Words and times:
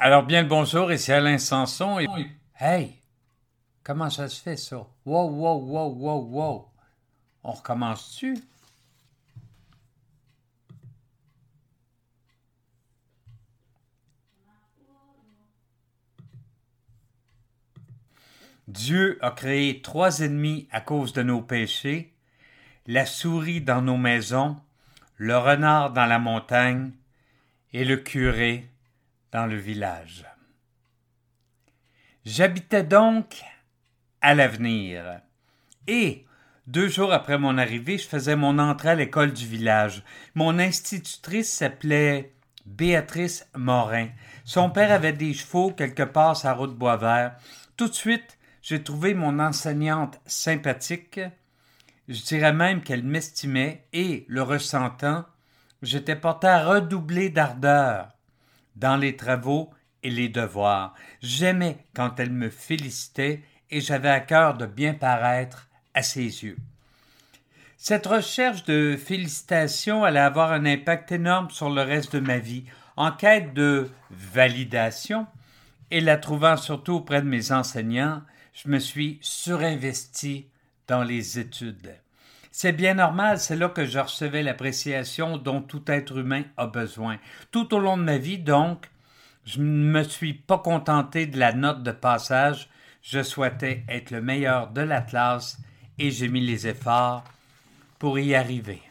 Alors 0.00 0.22
bien 0.22 0.42
le 0.42 0.48
bonjour, 0.48 0.92
ici 0.92 1.10
Alain 1.10 1.38
Sanson 1.38 1.98
et... 1.98 2.06
Hey! 2.60 3.02
Comment 3.82 4.10
ça 4.10 4.28
se 4.28 4.40
fait 4.40 4.56
ça? 4.56 4.86
Wow, 5.04 5.28
wow, 5.28 5.58
wow, 5.58 5.92
wow, 5.92 6.24
wow! 6.30 6.68
On 7.42 7.50
recommence-tu? 7.50 8.36
Dieu 18.68 19.18
a 19.20 19.32
créé 19.32 19.82
trois 19.82 20.20
ennemis 20.20 20.68
à 20.70 20.80
cause 20.80 21.12
de 21.12 21.24
nos 21.24 21.42
péchés, 21.42 22.14
la 22.86 23.04
souris 23.04 23.62
dans 23.62 23.82
nos 23.82 23.96
maisons, 23.96 24.58
le 25.16 25.36
renard 25.36 25.92
dans 25.92 26.06
la 26.06 26.20
montagne 26.20 26.92
et 27.72 27.84
le 27.84 27.96
curé 27.96 28.70
dans 29.32 29.46
le 29.46 29.56
village. 29.56 30.24
J'habitais 32.24 32.82
donc 32.82 33.42
à 34.20 34.34
l'avenir. 34.34 35.20
Et, 35.86 36.26
deux 36.66 36.88
jours 36.88 37.12
après 37.12 37.38
mon 37.38 37.56
arrivée, 37.56 37.96
je 37.96 38.06
faisais 38.06 38.36
mon 38.36 38.58
entrée 38.58 38.90
à 38.90 38.94
l'école 38.94 39.32
du 39.32 39.46
village. 39.46 40.02
Mon 40.34 40.58
institutrice 40.58 41.50
s'appelait 41.50 42.34
Béatrice 42.66 43.48
Morin. 43.56 44.08
Son 44.44 44.68
père 44.68 44.92
avait 44.92 45.14
des 45.14 45.32
chevaux 45.32 45.70
quelque 45.70 46.02
part 46.02 46.36
sur 46.36 46.48
la 46.48 46.54
route 46.54 46.76
Boisvert. 46.76 47.36
Tout 47.76 47.88
de 47.88 47.94
suite, 47.94 48.38
j'ai 48.60 48.82
trouvé 48.82 49.14
mon 49.14 49.38
enseignante 49.38 50.20
sympathique. 50.26 51.20
Je 52.08 52.22
dirais 52.22 52.52
même 52.52 52.82
qu'elle 52.82 53.04
m'estimait 53.04 53.86
et, 53.94 54.26
le 54.28 54.42
ressentant, 54.42 55.24
j'étais 55.80 56.16
porté 56.16 56.48
à 56.48 56.64
redoubler 56.66 57.30
d'ardeur 57.30 58.08
dans 58.78 58.96
les 58.96 59.16
travaux 59.16 59.70
et 60.02 60.10
les 60.10 60.28
devoirs. 60.28 60.94
J'aimais 61.20 61.78
quand 61.94 62.18
elle 62.20 62.30
me 62.30 62.50
félicitait 62.50 63.42
et 63.70 63.80
j'avais 63.80 64.08
à 64.08 64.20
cœur 64.20 64.56
de 64.56 64.66
bien 64.66 64.94
paraître 64.94 65.68
à 65.94 66.02
ses 66.02 66.44
yeux. 66.44 66.56
Cette 67.76 68.06
recherche 68.06 68.64
de 68.64 68.96
félicitations 68.96 70.04
allait 70.04 70.18
avoir 70.18 70.52
un 70.52 70.64
impact 70.64 71.12
énorme 71.12 71.50
sur 71.50 71.70
le 71.70 71.82
reste 71.82 72.16
de 72.16 72.20
ma 72.20 72.38
vie. 72.38 72.64
En 72.96 73.12
quête 73.12 73.54
de 73.54 73.88
validation, 74.10 75.26
et 75.90 76.00
la 76.00 76.16
trouvant 76.16 76.56
surtout 76.56 76.94
auprès 76.94 77.22
de 77.22 77.28
mes 77.28 77.52
enseignants, 77.52 78.22
je 78.52 78.68
me 78.68 78.78
suis 78.78 79.18
surinvesti 79.22 80.46
dans 80.88 81.04
les 81.04 81.38
études. 81.38 81.94
C'est 82.50 82.72
bien 82.72 82.94
normal, 82.94 83.38
c'est 83.38 83.56
là 83.56 83.68
que 83.68 83.84
je 83.84 83.98
recevais 83.98 84.42
l'appréciation 84.42 85.36
dont 85.36 85.60
tout 85.60 85.82
être 85.88 86.16
humain 86.16 86.44
a 86.56 86.66
besoin. 86.66 87.18
Tout 87.50 87.74
au 87.74 87.78
long 87.78 87.96
de 87.96 88.02
ma 88.02 88.18
vie, 88.18 88.38
donc, 88.38 88.90
je 89.44 89.60
ne 89.60 89.64
me 89.64 90.02
suis 90.02 90.34
pas 90.34 90.58
contenté 90.58 91.26
de 91.26 91.38
la 91.38 91.52
note 91.52 91.82
de 91.82 91.92
passage, 91.92 92.68
je 93.02 93.22
souhaitais 93.22 93.84
être 93.88 94.10
le 94.10 94.20
meilleur 94.20 94.68
de 94.70 94.80
la 94.80 95.00
classe 95.00 95.58
et 95.98 96.10
j'ai 96.10 96.28
mis 96.28 96.44
les 96.44 96.66
efforts 96.66 97.24
pour 97.98 98.18
y 98.18 98.34
arriver. 98.34 98.82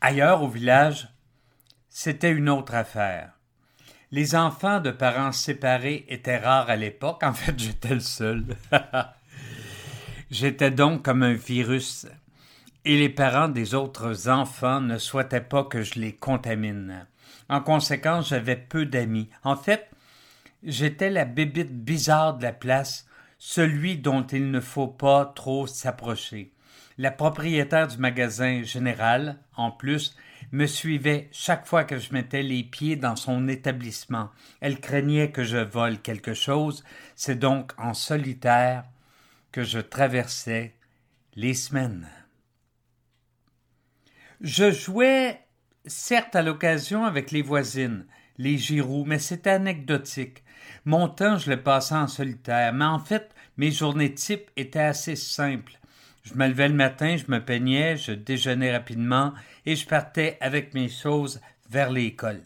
Ailleurs 0.00 0.42
au 0.42 0.48
village, 0.48 1.08
c'était 1.88 2.30
une 2.30 2.48
autre 2.48 2.74
affaire. 2.74 3.32
Les 4.12 4.36
enfants 4.36 4.80
de 4.80 4.90
parents 4.90 5.32
séparés 5.32 6.04
étaient 6.08 6.38
rares 6.38 6.70
à 6.70 6.76
l'époque, 6.76 7.22
en 7.22 7.32
fait 7.32 7.58
j'étais 7.58 7.94
le 7.94 8.00
seul. 8.00 8.44
J'étais 10.30 10.72
donc 10.72 11.04
comme 11.04 11.22
un 11.22 11.34
virus, 11.34 12.08
et 12.84 12.98
les 12.98 13.08
parents 13.08 13.48
des 13.48 13.74
autres 13.74 14.28
enfants 14.28 14.80
ne 14.80 14.98
souhaitaient 14.98 15.40
pas 15.40 15.62
que 15.62 15.82
je 15.82 16.00
les 16.00 16.14
contamine. 16.14 17.06
En 17.48 17.60
conséquence, 17.60 18.30
j'avais 18.30 18.56
peu 18.56 18.86
d'amis. 18.86 19.28
En 19.44 19.54
fait, 19.54 19.88
j'étais 20.64 21.10
la 21.10 21.26
bébite 21.26 21.72
bizarre 21.72 22.36
de 22.38 22.42
la 22.42 22.52
place, 22.52 23.06
celui 23.38 23.98
dont 23.98 24.26
il 24.26 24.50
ne 24.50 24.58
faut 24.58 24.88
pas 24.88 25.32
trop 25.36 25.68
s'approcher. 25.68 26.50
La 26.98 27.12
propriétaire 27.12 27.86
du 27.86 27.98
magasin 27.98 28.64
général, 28.64 29.38
en 29.54 29.70
plus, 29.70 30.16
me 30.50 30.66
suivait 30.66 31.28
chaque 31.30 31.66
fois 31.66 31.84
que 31.84 31.98
je 31.98 32.12
mettais 32.12 32.42
les 32.42 32.64
pieds 32.64 32.96
dans 32.96 33.14
son 33.14 33.46
établissement. 33.46 34.30
Elle 34.60 34.80
craignait 34.80 35.30
que 35.30 35.44
je 35.44 35.58
vole 35.58 36.00
quelque 36.00 36.34
chose, 36.34 36.82
c'est 37.14 37.38
donc 37.38 37.72
en 37.78 37.94
solitaire 37.94 38.82
que 39.56 39.64
je 39.64 39.78
traversais 39.78 40.74
les 41.34 41.54
semaines. 41.54 42.06
Je 44.42 44.70
jouais 44.70 45.40
certes 45.86 46.36
à 46.36 46.42
l'occasion 46.42 47.06
avec 47.06 47.30
les 47.30 47.40
voisines, 47.40 48.04
les 48.36 48.58
Giroux, 48.58 49.06
mais 49.06 49.18
c'était 49.18 49.48
anecdotique. 49.48 50.44
Mon 50.84 51.08
temps, 51.08 51.38
je 51.38 51.48
le 51.48 51.62
passais 51.62 51.94
en 51.94 52.06
solitaire, 52.06 52.74
mais 52.74 52.84
en 52.84 52.98
fait, 52.98 53.34
mes 53.56 53.70
journées 53.70 54.12
types 54.12 54.50
étaient 54.58 54.78
assez 54.78 55.16
simples. 55.16 55.78
Je 56.22 56.34
me 56.34 56.48
levais 56.48 56.68
le 56.68 56.74
matin, 56.74 57.16
je 57.16 57.32
me 57.32 57.42
peignais, 57.42 57.96
je 57.96 58.12
déjeunais 58.12 58.76
rapidement 58.76 59.32
et 59.64 59.74
je 59.74 59.86
partais 59.86 60.36
avec 60.42 60.74
mes 60.74 60.90
choses 60.90 61.40
vers 61.70 61.90
l'école. 61.90 62.42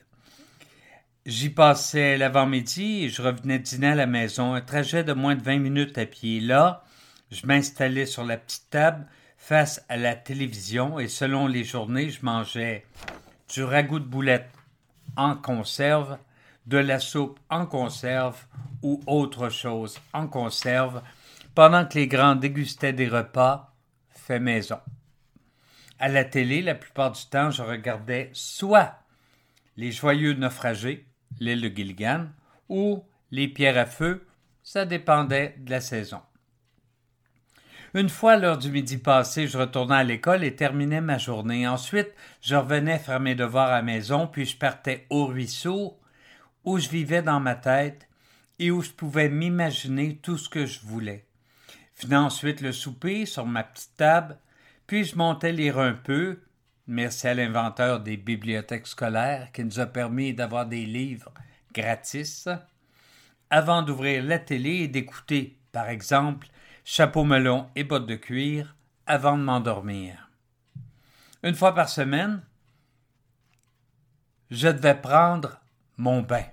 J'y 1.27 1.51
passais 1.51 2.17
l'avant-midi 2.17 3.03
et 3.03 3.09
je 3.09 3.21
revenais 3.21 3.59
dîner 3.59 3.89
à 3.89 3.95
la 3.97 4.07
maison, 4.07 4.55
un 4.55 4.61
trajet 4.61 5.03
de 5.03 5.13
moins 5.13 5.35
de 5.35 5.43
vingt 5.43 5.59
minutes 5.59 5.99
à 5.99 6.07
pied. 6.07 6.39
Là, 6.39 6.85
je 7.31 7.47
m'installais 7.47 8.07
sur 8.07 8.25
la 8.25 8.37
petite 8.37 8.69
table 8.71 9.07
face 9.39 9.85
à 9.89 9.97
la 9.97 10.15
télévision 10.15 10.99
et 10.99 11.09
selon 11.09 11.47
les 11.47 11.65
journées, 11.65 12.11
je 12.11 12.25
mangeais 12.25 12.85
du 13.53 13.63
ragoût 13.63 13.99
de 13.99 14.05
boulettes 14.05 14.51
en 15.17 15.35
conserve, 15.37 16.19
de 16.67 16.79
la 16.79 16.99
soupe 16.99 17.39
en 17.49 17.67
conserve 17.67 18.45
ou 18.83 19.01
autre 19.07 19.49
chose 19.49 19.99
en 20.13 20.27
conserve, 20.27 21.03
pendant 21.55 21.85
que 21.85 21.99
les 21.99 22.07
grands 22.07 22.37
dégustaient 22.37 22.93
des 22.93 23.09
repas 23.09 23.75
faits 24.11 24.43
maison. 24.43 24.79
À 25.99 26.09
la 26.09 26.25
télé, 26.25 26.63
la 26.63 26.75
plupart 26.75 27.13
du 27.13 27.27
temps, 27.27 27.51
je 27.51 27.63
regardais 27.63 28.31
soit 28.33 28.95
les 29.77 29.93
joyeux 29.93 30.35
naufragés, 30.35 31.07
l'île 31.41 31.61
de 31.61 31.69
Gilligan, 31.75 32.27
ou 32.69 33.05
les 33.31 33.49
pierres 33.49 33.79
à 33.79 33.87
feu, 33.87 34.27
ça 34.63 34.85
dépendait 34.85 35.57
de 35.59 35.71
la 35.71 35.81
saison. 35.81 36.21
Une 37.93 38.09
fois 38.09 38.37
l'heure 38.37 38.59
du 38.59 38.71
midi 38.71 38.99
passée, 38.99 39.49
je 39.49 39.59
retournais 39.59 39.97
à 39.97 40.05
l'école 40.05 40.45
et 40.45 40.55
terminais 40.55 41.01
ma 41.01 41.19
journée. 41.19 41.67
Ensuite, 41.67 42.13
je 42.41 42.55
revenais 42.55 43.01
faire 43.01 43.19
mes 43.19 43.35
devoirs 43.35 43.71
à 43.71 43.77
la 43.79 43.83
maison, 43.83 44.29
puis 44.29 44.47
je 44.47 44.57
partais 44.57 45.07
au 45.11 45.27
ruisseau, 45.27 45.99
où 46.65 46.79
je 46.79 46.89
vivais 46.89 47.23
dans 47.23 47.41
ma 47.41 47.57
tête 47.57 48.09
et 48.61 48.71
où 48.71 48.81
je 48.81 48.91
pouvais 48.91 49.29
m'imaginer 49.29 50.19
tout 50.19 50.39
ce 50.39 50.49
que 50.49 50.67
je 50.67 50.79
voulais. 50.85 51.25
Venait 52.01 52.15
ensuite 52.15 52.61
le 52.61 52.71
souper 52.71 53.27
sur 53.27 53.45
ma 53.45 53.65
petite 53.65 53.97
table, 53.97 54.39
puis 54.87 55.05
je 55.05 55.17
montais 55.17 55.51
lire 55.51 55.81
un 55.81 55.95
peu, 55.95 56.39
merci 56.87 57.27
à 57.27 57.35
l'inventeur 57.35 57.99
des 57.99 58.17
bibliothèques 58.17 58.87
scolaires 58.87 59.51
qui 59.53 59.65
nous 59.65 59.81
a 59.81 59.87
permis 59.87 60.33
d'avoir 60.33 60.67
des 60.67 60.87
livres 60.87 61.33
gratis, 61.75 62.49
avant 63.51 63.83
d'ouvrir 63.83 64.23
la 64.23 64.39
télé 64.39 64.75
et 64.83 64.89
d'écouter, 64.89 65.59
par 65.73 65.89
exemple, 65.89 66.47
chapeau 66.93 67.23
melon 67.23 67.69
et 67.77 67.85
bottes 67.85 68.07
de 68.07 68.17
cuir 68.17 68.75
avant 69.07 69.39
de 69.39 69.45
m'endormir. 69.45 70.29
Une 71.45 71.55
fois 71.55 71.73
par 71.73 71.89
semaine, 71.89 72.43
je 74.51 74.67
devais 74.67 74.97
prendre 74.97 75.61
mon 75.99 76.21
bain. 76.21 76.47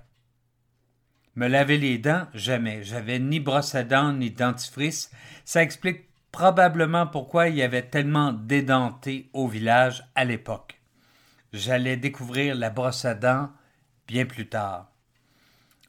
Me 1.34 1.48
laver 1.48 1.76
les 1.76 1.98
dents, 1.98 2.28
jamais. 2.34 2.84
J'avais 2.84 3.18
ni 3.18 3.40
brosse 3.40 3.74
à 3.74 3.82
dents 3.82 4.12
ni 4.12 4.30
dentifrice. 4.30 5.10
Ça 5.44 5.60
explique 5.60 6.08
probablement 6.30 7.08
pourquoi 7.08 7.48
il 7.48 7.56
y 7.56 7.62
avait 7.62 7.88
tellement 7.88 8.32
d'édentés 8.32 9.30
au 9.32 9.48
village 9.48 10.04
à 10.14 10.24
l'époque. 10.24 10.80
J'allais 11.52 11.96
découvrir 11.96 12.54
la 12.54 12.70
brosse 12.70 13.04
à 13.04 13.16
dents 13.16 13.50
bien 14.06 14.24
plus 14.24 14.48
tard. 14.48 14.92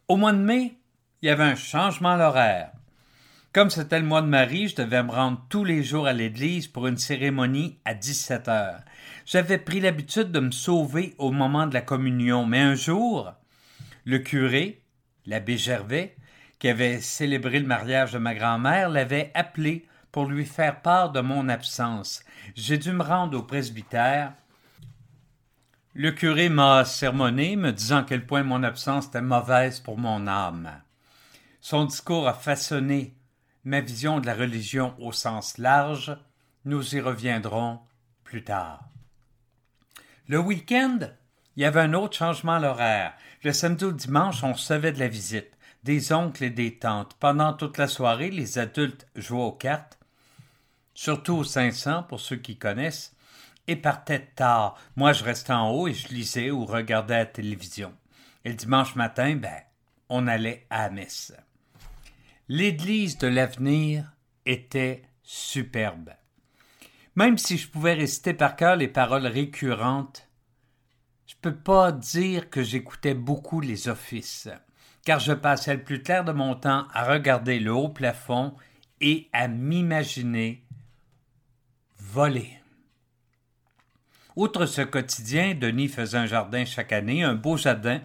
Au 0.07 0.15
mois 0.15 0.33
de 0.33 0.39
mai, 0.39 0.75
il 1.21 1.27
y 1.27 1.29
avait 1.29 1.43
un 1.43 1.55
changement 1.55 2.17
d'horaire. 2.17 2.71
Comme 3.51 3.71
c'était 3.71 3.99
le 3.99 4.05
mois 4.05 4.21
de 4.21 4.27
Marie, 4.27 4.67
je 4.67 4.75
devais 4.75 5.01
me 5.01 5.09
rendre 5.09 5.43
tous 5.49 5.63
les 5.63 5.81
jours 5.81 6.05
à 6.05 6.13
l'église 6.13 6.67
pour 6.67 6.85
une 6.85 6.99
cérémonie 6.99 7.79
à 7.83 7.95
17 7.95 8.47
heures. 8.47 8.81
J'avais 9.25 9.57
pris 9.57 9.79
l'habitude 9.79 10.31
de 10.31 10.39
me 10.39 10.51
sauver 10.51 11.15
au 11.17 11.31
moment 11.31 11.65
de 11.65 11.73
la 11.73 11.81
communion, 11.81 12.45
mais 12.45 12.59
un 12.59 12.75
jour, 12.75 13.33
le 14.05 14.19
curé, 14.19 14.83
l'abbé 15.25 15.57
Gervais, 15.57 16.15
qui 16.59 16.69
avait 16.69 17.01
célébré 17.01 17.59
le 17.59 17.65
mariage 17.65 18.11
de 18.11 18.19
ma 18.19 18.35
grand-mère, 18.35 18.87
l'avait 18.87 19.31
appelé 19.33 19.87
pour 20.11 20.27
lui 20.27 20.45
faire 20.45 20.83
part 20.83 21.11
de 21.11 21.21
mon 21.21 21.49
absence. 21.49 22.23
J'ai 22.53 22.77
dû 22.77 22.91
me 22.91 23.03
rendre 23.03 23.35
au 23.35 23.41
presbytère. 23.41 24.33
Le 25.95 26.11
curé 26.11 26.49
m'a 26.49 26.85
sermonné, 26.85 27.55
me 27.55 27.71
disant 27.71 28.01
à 28.01 28.03
quel 28.03 28.27
point 28.27 28.43
mon 28.43 28.61
absence 28.61 29.07
était 29.07 29.21
mauvaise 29.21 29.79
pour 29.79 29.97
mon 29.97 30.27
âme. 30.27 30.69
Son 31.61 31.85
discours 31.85 32.27
a 32.27 32.33
façonné 32.33 33.15
ma 33.63 33.81
vision 33.81 34.19
de 34.19 34.25
la 34.25 34.35
religion 34.35 34.95
au 34.99 35.11
sens 35.11 35.57
large, 35.57 36.17
nous 36.65 36.95
y 36.95 36.99
reviendrons 36.99 37.79
plus 38.23 38.43
tard. 38.43 38.89
Le 40.27 40.39
week-end, 40.39 40.99
Il 41.55 41.63
y 41.63 41.65
avait 41.65 41.81
un 41.81 41.93
autre 41.93 42.15
changement 42.15 42.53
à 42.53 42.59
l'horaire. 42.59 43.13
Le 43.43 43.51
samedi 43.51 43.83
au 43.83 43.91
dimanche, 43.91 44.45
on 44.45 44.53
recevait 44.53 44.93
de 44.93 44.99
la 44.99 45.09
visite, 45.09 45.57
des 45.83 46.13
oncles 46.13 46.45
et 46.45 46.49
des 46.49 46.77
tantes. 46.77 47.17
Pendant 47.19 47.51
toute 47.51 47.77
la 47.77 47.87
soirée, 47.87 48.29
les 48.29 48.59
adultes 48.59 49.07
jouaient 49.15 49.43
aux 49.43 49.51
cartes, 49.51 49.99
surtout 50.93 51.33
au 51.33 51.43
500 51.43 52.03
pour 52.03 52.21
ceux 52.21 52.37
qui 52.37 52.55
connaissent, 52.57 53.13
et 53.67 53.75
partaient 53.75 54.31
tard. 54.35 54.77
Moi, 54.95 55.11
je 55.11 55.25
restais 55.25 55.51
en 55.51 55.69
haut 55.71 55.89
et 55.89 55.93
je 55.93 56.07
lisais 56.07 56.49
ou 56.49 56.65
regardais 56.65 57.17
la 57.17 57.25
télévision. 57.25 57.93
Et 58.45 58.49
le 58.49 58.55
dimanche 58.55 58.95
matin, 58.95 59.35
ben, 59.35 59.61
on 60.07 60.27
allait 60.27 60.65
à 60.69 60.83
la 60.83 60.89
messe. 60.91 61.33
L'église 62.51 63.19
de 63.19 63.27
l'avenir 63.27 64.11
était 64.47 65.03
superbe. 65.21 66.09
Même 67.13 67.37
si 67.37 67.59
je 67.59 67.69
pouvais 67.69 67.93
réciter 67.93 68.33
par 68.33 68.55
cœur 68.55 68.75
les 68.75 68.87
paroles 68.87 69.27
récurrentes, 69.27 70.27
je 71.27 71.35
peux 71.39 71.53
pas 71.53 71.91
dire 71.91 72.49
que 72.49 72.63
j'écoutais 72.63 73.13
beaucoup 73.13 73.61
les 73.61 73.87
offices, 73.87 74.49
car 75.05 75.19
je 75.19 75.33
passais 75.33 75.75
le 75.75 75.83
plus 75.83 76.01
clair 76.01 76.25
de 76.25 76.31
mon 76.31 76.55
temps 76.55 76.87
à 76.91 77.05
regarder 77.05 77.59
le 77.59 77.71
haut 77.71 77.89
plafond 77.89 78.55
et 78.99 79.29
à 79.31 79.47
m'imaginer 79.47 80.63
voler. 81.99 82.57
Outre 84.35 84.65
ce 84.65 84.81
quotidien, 84.81 85.53
Denis 85.53 85.87
faisait 85.87 86.17
un 86.17 86.25
jardin 86.25 86.65
chaque 86.65 86.93
année, 86.93 87.21
un 87.23 87.35
beau 87.35 87.57
jardin, 87.57 88.01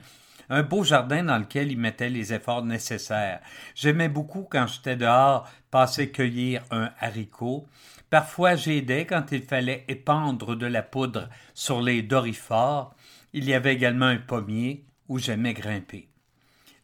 un 0.50 0.62
beau 0.62 0.84
jardin 0.84 1.24
dans 1.24 1.38
lequel 1.38 1.72
il 1.72 1.78
mettait 1.78 2.10
les 2.10 2.32
efforts 2.32 2.64
nécessaires. 2.64 3.40
J'aimais 3.74 4.08
beaucoup 4.08 4.46
quand 4.50 4.66
j'étais 4.66 4.96
dehors 4.96 5.48
passer 5.70 6.10
cueillir 6.10 6.62
un 6.70 6.90
haricot. 7.00 7.66
Parfois 8.10 8.54
j'aidais 8.54 9.06
quand 9.06 9.32
il 9.32 9.42
fallait 9.42 9.84
épandre 9.88 10.56
de 10.56 10.66
la 10.66 10.82
poudre 10.82 11.28
sur 11.54 11.82
les 11.82 12.02
dorifores. 12.02 12.94
Il 13.32 13.44
y 13.44 13.54
avait 13.54 13.74
également 13.74 14.06
un 14.06 14.18
pommier 14.18 14.84
où 15.08 15.18
j'aimais 15.18 15.54
grimper. 15.54 16.08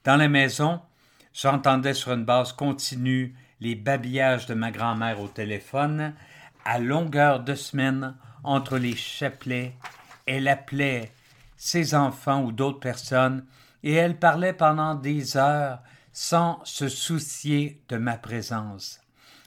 Dans 0.04 0.16
la 0.16 0.28
maison, 0.28 0.80
j'entendais 1.32 1.94
sur 1.94 2.12
une 2.12 2.24
base 2.24 2.52
continue 2.52 3.34
les 3.60 3.74
babillages 3.74 4.46
de 4.46 4.54
ma 4.54 4.70
grand-mère 4.70 5.20
au 5.20 5.28
téléphone. 5.28 6.14
À 6.64 6.78
longueur 6.78 7.40
de 7.40 7.54
semaine, 7.54 8.16
entre 8.42 8.78
les 8.78 8.96
chapelets, 8.96 9.74
elle 10.26 10.48
appelait 10.48 11.12
ses 11.60 11.94
enfants 11.94 12.42
ou 12.42 12.52
d'autres 12.52 12.80
personnes, 12.80 13.44
et 13.82 13.92
elle 13.92 14.18
parlait 14.18 14.54
pendant 14.54 14.94
des 14.94 15.36
heures 15.36 15.82
sans 16.10 16.58
se 16.64 16.88
soucier 16.88 17.84
de 17.90 17.98
ma 17.98 18.16
présence. 18.16 18.98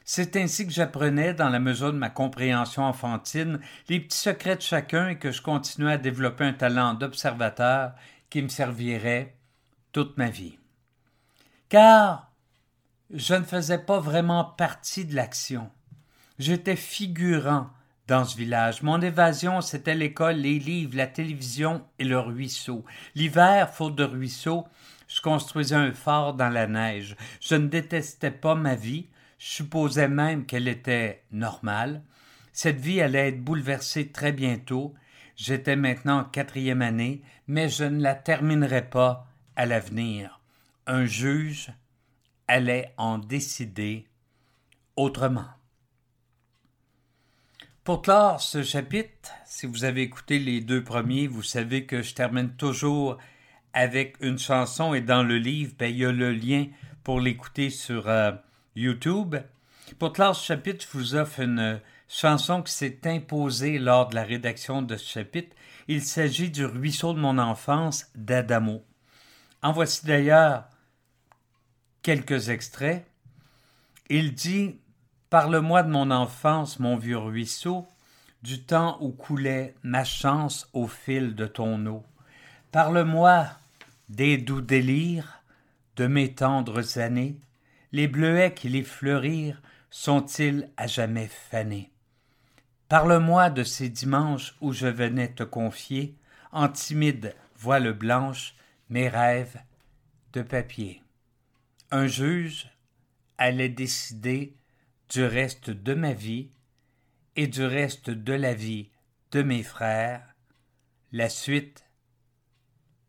C'est 0.06 0.36
ainsi 0.36 0.68
que 0.68 0.72
j'apprenais, 0.72 1.34
dans 1.34 1.50
la 1.50 1.60
mesure 1.60 1.92
de 1.92 1.98
ma 1.98 2.12
compréhension 2.12 2.84
enfantine, 2.84 3.60
les 3.90 4.00
petits 4.00 4.18
secrets 4.18 4.56
de 4.56 4.62
chacun 4.62 5.10
et 5.10 5.18
que 5.18 5.32
je 5.32 5.42
continuais 5.42 5.94
à 5.94 5.98
développer 5.98 6.44
un 6.44 6.54
talent 6.54 6.94
d'observateur 6.94 7.94
qui 8.30 8.44
me 8.44 8.48
servirait 8.48 9.36
toute 9.92 10.16
ma 10.18 10.30
vie. 10.30 10.60
Car 11.68 12.32
je 13.10 13.34
ne 13.34 13.44
faisais 13.44 13.80
pas 13.80 14.00
vraiment 14.00 14.44
partie 14.44 15.06
de 15.06 15.16
l'action. 15.16 15.72
J'étais 16.38 16.76
figurant 16.76 17.72
dans 18.08 18.26
ce 18.26 18.38
village. 18.38 18.82
Mon 18.82 19.02
évasion, 19.02 19.62
c'était 19.62 19.96
l'école, 19.96 20.36
les 20.36 20.60
livres, 20.60 20.98
la 20.98 21.08
télévision 21.08 21.86
et 22.00 22.04
le 22.04 22.20
ruisseau. 22.20 22.84
L'hiver, 23.16 23.70
faute 23.70 23.96
de 23.96 24.04
ruisseau, 24.04 24.68
je 25.08 25.22
construisais 25.22 25.76
un 25.76 25.94
phare 25.94 26.34
dans 26.34 26.50
la 26.50 26.68
neige. 26.68 27.16
Je 27.40 27.56
ne 27.56 27.68
détestais 27.68 28.32
pas 28.32 28.56
ma 28.56 28.76
vie, 28.76 29.08
je 29.38 29.48
supposais 29.48 30.08
même 30.08 30.46
qu'elle 30.46 30.68
était 30.68 31.24
normale. 31.32 32.04
Cette 32.52 32.80
vie 32.80 33.02
allait 33.02 33.30
être 33.30 33.44
bouleversée 33.44 34.10
très 34.10 34.32
bientôt. 34.32 34.94
J'étais 35.36 35.76
maintenant 35.76 36.20
en 36.20 36.24
quatrième 36.24 36.82
année, 36.82 37.22
mais 37.48 37.70
je 37.70 37.84
ne 37.84 38.02
la 38.02 38.16
terminerais 38.16 38.90
pas 38.90 39.28
à 39.56 39.66
l'avenir. 39.66 40.40
Un 40.88 41.06
juge 41.06 41.72
allait 42.48 42.94
en 42.98 43.18
décider 43.18 44.08
autrement. 44.96 45.48
Pour 47.84 48.02
clore 48.02 48.40
ce 48.40 48.64
chapitre, 48.64 49.30
si 49.46 49.66
vous 49.66 49.84
avez 49.84 50.04
écouté 50.04 50.40
les 50.40 50.62
deux 50.62 50.82
premiers, 50.82 51.28
vous 51.28 51.44
savez 51.44 51.86
que 51.86 52.02
je 52.02 52.14
termine 52.14 52.56
toujours 52.56 53.18
avec 53.74 54.16
une 54.22 54.40
chanson 54.40 54.94
et 54.94 55.02
dans 55.02 55.22
le 55.22 55.38
livre, 55.38 55.74
ben, 55.78 55.92
il 55.92 55.98
y 55.98 56.06
a 56.06 56.14
le 56.14 56.32
lien 56.32 56.68
pour 57.04 57.20
l'écouter 57.20 57.70
sur 57.70 58.08
euh, 58.08 58.32
YouTube. 58.78 59.36
Pour 60.00 60.14
clore 60.14 60.34
ce 60.34 60.46
chapitre, 60.46 60.86
je 60.90 60.98
vous 60.98 61.16
offre 61.16 61.42
une 61.42 61.82
chanson 62.08 62.62
qui 62.62 62.72
s'est 62.72 63.02
imposée 63.04 63.80
lors 63.80 64.08
de 64.08 64.16
la 64.16 64.24
rédaction 64.24 64.82
de 64.82 64.96
ce 64.96 65.20
chapitre. 65.20 65.54
Il 65.90 66.04
s'agit 66.04 66.50
du 66.50 66.64
ruisseau 66.64 67.14
de 67.14 67.20
mon 67.20 67.38
enfance 67.38 68.06
d'Adamo. 68.16 68.86
En 69.62 69.74
voici 69.74 70.06
d'ailleurs 70.06 70.70
quelques 72.02 72.48
extraits. 72.48 73.06
Il 74.10 74.34
dit 74.34 74.80
Parle-moi 75.34 75.82
de 75.82 75.90
mon 75.90 76.12
enfance, 76.12 76.80
mon 76.80 76.96
vieux 76.96 77.18
ruisseau, 77.18 77.88
du 78.44 78.62
temps 78.62 79.00
où 79.02 79.10
coulait 79.10 79.74
ma 79.82 80.04
chance 80.04 80.70
au 80.74 80.86
fil 80.86 81.34
de 81.34 81.48
ton 81.48 81.84
eau. 81.88 82.04
Parle-moi 82.72 83.48
des 84.10 84.38
doux 84.38 84.62
délires 84.62 85.42
de 85.96 86.06
mes 86.06 86.36
tendres 86.36 87.00
années, 87.00 87.36
les 87.92 88.08
bleuets 88.08 88.54
qui 88.54 88.70
les 88.70 88.84
fleurirent 88.84 89.60
sont-ils 89.90 90.70
à 90.78 90.86
jamais 90.86 91.30
fanés? 91.50 91.90
Parle-moi 92.88 93.50
de 93.50 93.64
ces 93.64 93.90
dimanches 93.90 94.54
où 94.62 94.72
je 94.72 94.86
venais 94.86 95.30
te 95.30 95.42
confier, 95.42 96.16
en 96.52 96.70
timide 96.70 97.36
voile 97.56 97.92
blanche, 97.94 98.54
mes 98.88 99.10
rêves 99.10 99.58
de 100.34 100.44
papier. 100.44 101.02
Un 101.90 102.06
juge 102.06 102.70
allait 103.40 103.70
décider 103.70 104.56
du 105.14 105.24
reste 105.24 105.70
de 105.70 105.94
ma 105.94 106.14
vie 106.14 106.50
et 107.36 107.46
du 107.46 107.64
reste 107.64 108.10
de 108.10 108.34
la 108.34 108.56
vie 108.56 108.90
de 109.32 109.44
mes 109.44 109.62
frères. 109.62 110.34
La 111.12 111.30
suite, 111.30 111.86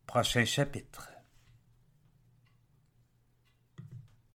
prochain 0.05 0.45
chapitre. 0.45 1.14